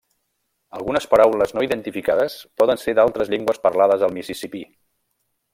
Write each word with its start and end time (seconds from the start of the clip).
Algunes 0.77 1.05
paraules 1.11 1.53
no 1.57 1.65
identificades 1.67 2.39
poden 2.63 2.83
ser 2.87 2.97
d'altres 3.01 3.33
llengües 3.35 3.63
parlades 3.67 4.07
al 4.09 4.19
Mississipí. 4.21 4.65